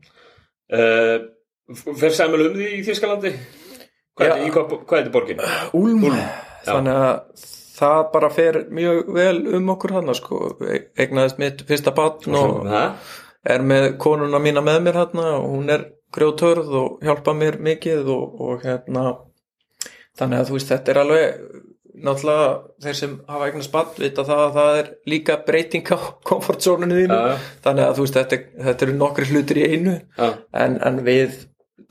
[0.77, 1.17] uh,
[1.73, 2.85] Fer Samuel um því í
[4.45, 5.45] í hvað, hvað er þetta borgin?
[5.79, 6.25] Úlm, Úlm,
[6.67, 10.41] þannig að það bara fer mjög vel um okkur hann sko.
[10.67, 12.71] E- eignaðist mitt fyrsta batn og
[13.43, 18.11] er með konuna mína með mér hérna og hún er grjótörð og hjálpa mér mikið
[18.13, 19.05] og, og hérna
[20.19, 21.47] þannig að þú veist þetta er alveg
[22.03, 22.53] náttúrulega
[22.85, 27.19] þeir sem hafa eignast batn vita það að það er líka breyting á komfortzónunni þínu.
[27.19, 27.51] Já.
[27.67, 29.99] þannig að þú veist þetta, þetta eru nokkri hlutir í einu.
[30.17, 30.31] Já,
[30.65, 31.37] en, en við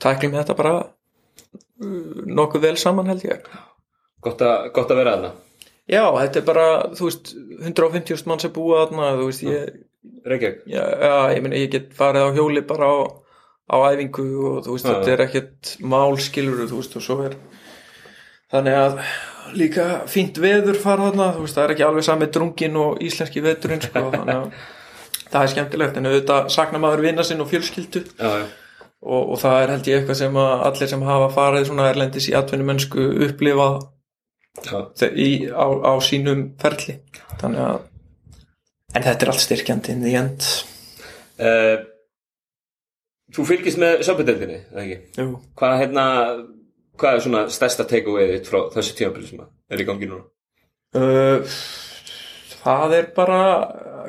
[0.02, 3.46] tæklum þetta bara uh, nokkuð vel saman held ég.
[4.22, 5.32] Gott, a, gott að vera þarna
[5.90, 6.66] já, þetta er bara,
[6.98, 9.72] þú veist 150 mann sem búa þarna þú veist, ég,
[10.26, 10.62] Reykjavík?
[10.70, 12.96] Já, já, ég, meni, ég get farið á hjóli bara á,
[13.72, 17.18] á æfingu og þú veist, Já, þetta er ekkert mál skilur þú veist, og svo
[17.26, 17.36] er
[18.52, 18.98] þannig að
[19.58, 23.42] líka fínt veður fara þarna, þú veist, það er ekki alveg sami drungin og íslenski
[23.44, 24.50] veturinn, sko þannig að
[25.32, 28.02] það er skemmtilegt, en auðvitað sakna maður vinna sinn og fjölskyldu.
[28.20, 28.46] Já, já,
[29.02, 32.28] og, og það er held ég eitthvað sem að allir sem hafa farið svona erlendis
[32.30, 33.78] í atvinnumennsku upplifa já.
[33.80, 34.01] þe-
[34.60, 36.98] í, á, á sínum ferli
[37.40, 37.80] þannig að
[38.92, 40.50] en þetta er allt styrkjandi in the end
[41.42, 41.80] Uh,
[43.32, 44.96] Þú fylgist með söpudöldinni, eða ekki?
[45.16, 45.38] Jú.
[45.56, 46.02] Hvað, hérna,
[47.00, 49.40] hvað er svona stærsta take-away þitt frá þessu tímabili sem
[49.72, 50.26] er í gangi núna?
[50.92, 51.54] Uh,
[52.60, 53.38] það er bara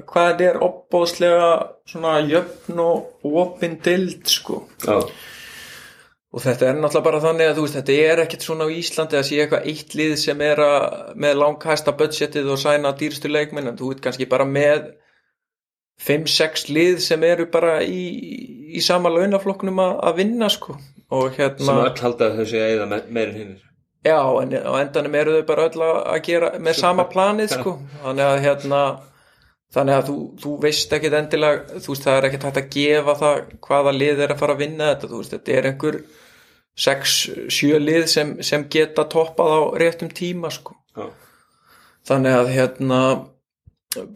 [0.09, 1.47] hvað er opbóðslega
[1.87, 4.99] svona jöfn og opin dild sko Já,
[6.33, 9.17] og þetta er náttúrulega bara þannig að þú veist þetta er ekkert svona á Íslandi
[9.19, 10.85] að sé eitthvað eitt lið sem er að,
[11.25, 14.89] með langhæsta budgetið og sæna dýrstu leikminn en þú veit kannski bara með
[16.01, 18.01] 5-6 lið sem eru bara í,
[18.73, 20.79] í sama launaflokknum að, að vinna sko.
[21.13, 23.69] Og sem hérna öll halda að þau að eða me meirinn hinnir
[24.03, 27.77] Já, en á endanum eru þau bara öll að gera með sama planið sko.
[28.01, 28.79] Þannig að hérna
[29.73, 33.15] þannig að þú, þú veist ekkit endilega þú veist það er ekkit hægt að gefa
[33.21, 35.99] það hvaða lið er að fara að vinna þetta þú veist þetta er einhver
[36.79, 40.75] 6-7 lið sem, sem geta toppað á réttum tíma sko.
[40.97, 41.09] Já,
[42.09, 43.01] þannig að hérna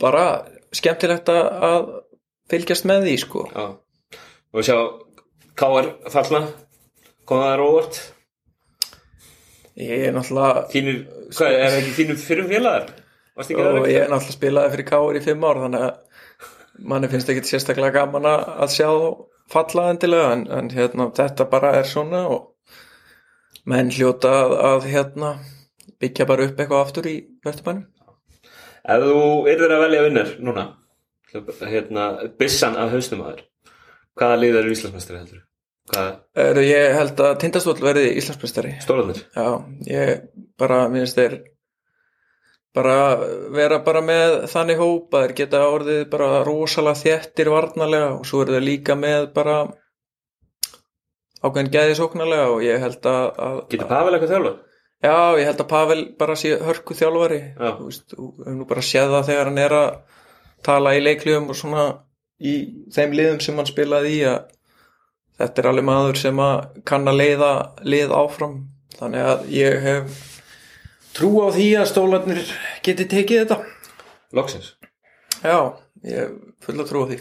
[0.01, 0.27] bara
[0.75, 1.91] skemmtilegt að,
[2.49, 3.47] fylgjast með því sko.
[3.53, 3.67] Já.
[4.55, 4.77] Og sjá,
[5.57, 5.91] K.R.
[6.13, 6.45] fallna
[7.27, 7.97] kom það þér óvart
[9.77, 10.99] ég er náttúrulega Þínir,
[11.35, 12.91] hvað, er það ekki þínum fyrir félagar?
[13.37, 16.45] Og ég er náttúrulega spilaði fyrir Káur í fimm ár þannig að
[16.87, 18.89] manni finnst ekki sérstaklega gaman að sjá
[19.51, 22.53] falla endilega en, en hérna, þetta bara er svona og
[23.67, 25.33] menn hljóta að, að hérna,
[26.01, 27.85] byggja bara upp eitthvað aftur í Vesturbænum
[28.87, 30.65] Ef þú yrðir að velja vinnar núna
[31.67, 32.07] hérna,
[32.39, 33.43] Bissan af haustum aður
[34.17, 35.43] Hvaða lið eru Íslandsmestari heldur?
[36.35, 39.21] Er, ég held að Tindastóll verði Íslandsmeistari stólanir?
[39.35, 39.47] já,
[39.87, 40.25] ég
[40.59, 41.39] bara minnst þeir
[42.77, 42.99] bara
[43.57, 48.57] vera bara með þannig hópa þeir geta orðið bara rosalega þéttir varnarlega og svo eru
[48.57, 49.57] þeir líka með bara
[51.41, 54.55] ákveðin gæði sóknarlega og ég held að, að Getur Pavel eitthvað þjálfa?
[55.03, 57.41] já, ég held að Pavel bara sé hörku þjálfari.
[57.57, 59.89] Veist, þú hefur nú bara séð það þegar hann er að
[60.65, 61.87] tala í leikliðum og svona
[62.37, 62.55] í
[62.93, 64.39] þeim liðum sem hann spilaði í að
[65.37, 67.51] þetta er alveg maður sem að kann að leiða
[67.85, 68.57] lið áfram.
[68.97, 70.17] Þannig að ég hef
[71.17, 72.41] trú á því að stólarnir
[72.87, 73.57] geti tekið þetta.
[74.37, 74.73] Loksins.
[75.43, 75.57] Já,
[76.07, 76.33] ég
[76.65, 77.19] fulla trú á því.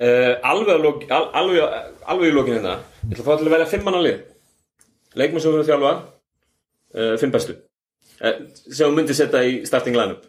[0.00, 1.74] Uh, alveg, al, alveg,
[2.08, 2.78] alveg í lókinu hérna.
[3.04, 4.22] Ég ætla að fá til að velja fimm manna lið.
[5.20, 7.56] Leikmenn sem erum þjálfa uh, Fimm bestu.
[8.20, 10.24] Uh, sem þú myndir setja í starting line-up.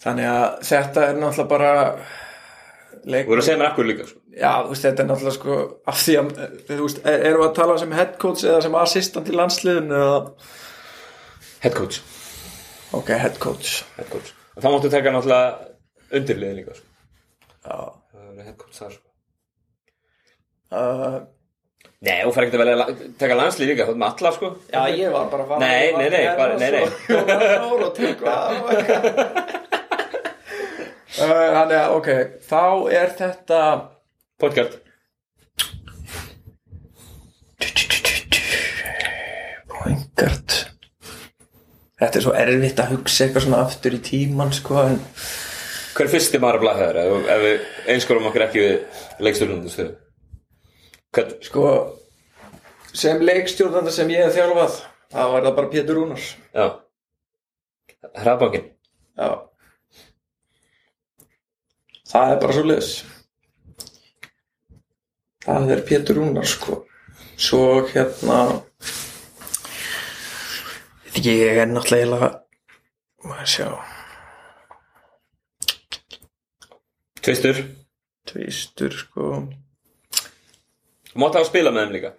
[0.00, 1.72] Þannig að þetta er náttúrulega bara
[3.04, 4.18] leik Þú voru að segja mér akkur líka sko.
[4.32, 5.58] Já, þú veist, þetta er náttúrulega sko
[5.92, 6.30] af því að,
[6.70, 10.00] þú veist, er- erum við að tala sem head coach eða sem assistant í landsliðinu
[10.00, 10.18] eða,
[11.60, 11.98] Head coach,
[12.98, 14.30] ok, head coach head coach.
[14.60, 15.50] Þá máttu taka náttúrulega
[16.18, 16.86] undirliðin líka sko.
[17.64, 17.76] Já,
[18.10, 19.08] Það er head coach þar sko.
[20.72, 21.20] uh,
[22.00, 24.48] Nei, þú fær ekki að velja la- taka landslið líka, þú ert með alla sko
[24.72, 26.80] já ég var bara að fara Nei, nei, nei, bara- nei, nei.
[26.80, 28.36] nei og tryggva
[31.20, 32.08] Uh, Þannig að, ok,
[32.46, 32.60] þá
[32.96, 33.56] er þetta
[34.40, 34.76] Podcast
[42.00, 45.00] Þetta er svo erfitt að hugsa eitthvað svona aftur í tíman, sko en
[45.90, 49.96] Hver er fyrsti maður að blaða þér ef, við einskorum okkur ekki við leikstjórnundu stöðu?
[51.10, 51.64] Hvern, sko
[52.96, 56.32] sem leikstjórnanda sem ég hef þjálfað þá var það bara Pétur Rúnars.
[56.54, 56.66] Já.
[58.16, 58.68] Hraðbankin
[59.20, 59.30] Já.
[62.10, 62.92] Það er bara svo leis
[65.44, 66.82] Það er Pétur Rúnar sko.
[67.40, 68.60] Svo hérna
[71.26, 72.30] ég er náttúrulega
[73.20, 73.66] Maður sjá.
[77.20, 77.58] Tvistur.
[78.30, 79.26] Tvistur sko.
[81.18, 82.12] Mátt hafa að spila með þeim líka.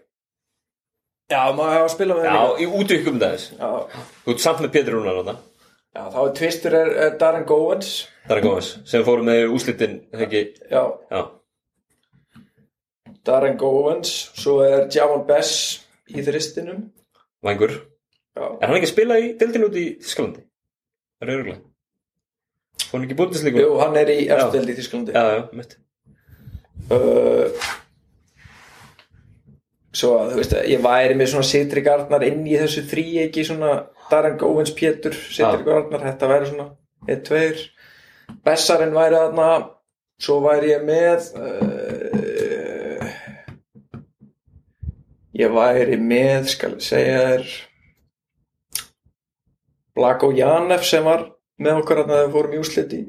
[1.31, 2.61] Já, maður hafa að spila með Já, þeim líka.
[2.61, 3.69] í útvikkum þess Já,
[4.25, 5.35] Þú ert samt með Pétur Rúnar þarna.
[5.95, 7.45] Já, þá er Tvistur er, er Darren
[8.27, 10.41] Það er góðis Sem fórum með úslitin ekki?
[10.71, 11.21] Já, Já.
[13.25, 15.55] Darren Goins Svo er Javon Bess
[16.11, 16.89] í þristinum.
[17.41, 17.77] Vangur
[18.39, 20.45] Er hann ekki að spila í deildin út í Þískalandi?
[21.19, 23.61] Það er örgulega Fór hann ekki búindislíku?
[23.63, 25.77] Jú, hann er í eftild í Þísklandi Já, já, mitt.
[26.91, 27.61] Uh,
[29.91, 33.43] Svo að þú veist ég væri með svona Sitri Gardnar inn í þessu þrý ekki
[33.43, 33.71] svona
[34.07, 35.65] Darren Góvins Pétur, Sitri.
[35.67, 36.67] Gardnar þetta væri svona
[37.11, 37.65] 1-2
[38.45, 39.47] Bessarinn væri þarna
[40.21, 43.11] svo væri ég með uh,
[45.41, 47.51] ég væri með skal ég segja þér
[49.95, 51.27] Blako Janef sem var
[51.61, 53.01] með okkar þegar við fórum í úslit í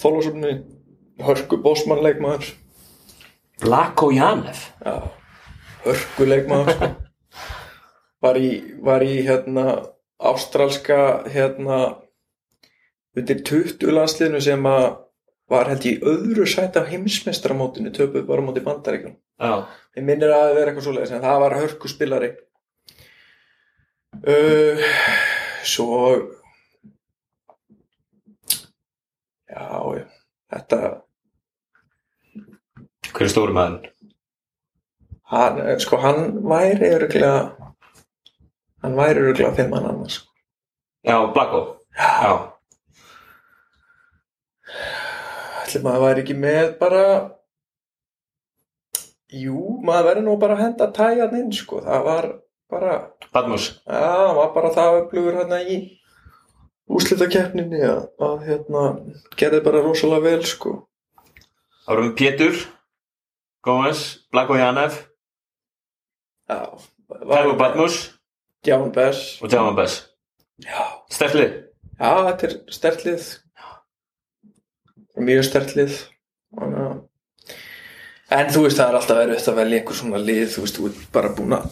[0.00, 0.52] Þólasöfnu
[1.26, 2.52] hörku bósmannleikmaður
[3.60, 4.96] Blako Janef Já,
[5.84, 6.90] hörkuleikmaður sko.
[8.24, 8.50] var í
[8.84, 9.66] var í hérna
[10.20, 11.00] ástralska
[11.32, 11.80] hérna
[13.16, 14.90] undir 20 landsliðinu sem að
[15.50, 19.66] var held í öðru sæti á heimsmestramótinu töpuð bara móti bandaríkjum Já.
[19.96, 22.30] Ég minnir að það vera eitthvað svoleiðis en það var hörkuspilari
[24.30, 24.90] uh,
[25.64, 26.00] svo
[29.50, 30.06] já,
[30.52, 30.80] þetta
[33.10, 33.90] Hver er stóri maður?
[35.30, 37.34] hann, sko hann væri öruglega
[38.82, 40.20] hann væri öruglega fimm hann annars.
[41.06, 41.60] Já, Blako
[41.96, 42.50] Já
[45.70, 47.02] ætli maður væri ekki með bara
[49.30, 52.28] jú, maður væri nú bara að henda tæjan inn sko, það var
[52.70, 52.92] bara
[53.34, 55.78] Badmus það var bara það upplugur hérna í
[56.90, 58.84] úslitakeppninni að, að hérna,
[59.38, 60.72] gerði bara rosalega vel sko.
[61.84, 62.56] Það vorum Pétur
[63.66, 64.00] Góðans
[64.32, 64.96] Blako Janef
[66.50, 66.58] já,
[67.10, 67.98] Tægu Badmus
[68.66, 70.00] Gján Bess og Jaman Bess
[70.64, 70.80] já,
[71.12, 71.54] Sterlið
[72.00, 73.24] Já, þetta er stertlið
[75.20, 75.96] mjög stertlið
[76.56, 77.00] að-
[78.32, 80.86] en þú veist það er alltaf verið að velja einhver svona lið þú veist, þú
[80.90, 81.66] ert bara búin að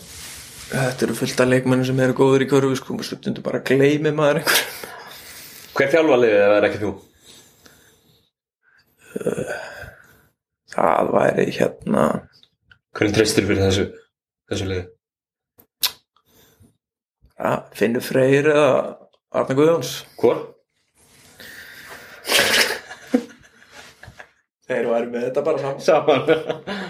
[0.68, 4.12] þetta eru fullt af leikmennin sem eru góður í körfu sko, og stundum bara gleymi
[4.14, 4.60] maður einhver
[5.78, 6.92] Hver þjálfa liðið ef það er ekki þú?
[10.74, 12.04] það væri hérna
[12.98, 13.86] Hvernig treystir fyrir þessu
[14.50, 14.84] þessu liði?
[17.38, 18.70] ja, Finnur Freyr eða
[19.38, 20.44] Arna Guðjóns Hvor?
[24.68, 26.87] þeir væri með þetta bara saman Saman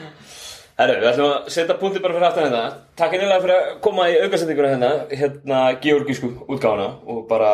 [0.78, 2.62] Herru, við ætlum að setja punkti bara fyrir aftan hérna.
[2.98, 7.50] Takk einnilega fyrir að koma í aukasendinguna hérna hérna georgísku útgáfuna og bara,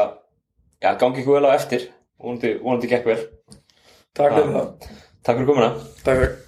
[0.84, 1.88] já, gangi ykkur vel á eftir.
[2.20, 3.22] Vonandi, vonandi gekk vel.
[4.12, 4.90] Takk fyrir það.
[5.24, 5.70] Takk fyrir komuna.
[6.04, 6.43] Takk fyrir